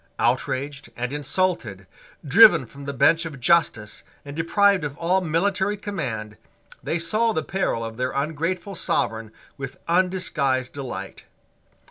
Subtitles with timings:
[0.17, 1.85] Outraged and insulted,
[2.27, 6.37] driven from the bench of justice and deprived of all military command,
[6.81, 11.25] they saw the peril of their ungrateful Sovereign with undisguised delight.